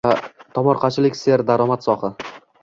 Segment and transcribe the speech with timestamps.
[0.57, 2.13] Tomorqachilik serdaromad soha